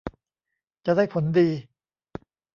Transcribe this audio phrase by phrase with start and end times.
[0.85, 1.49] จะได้ผลดี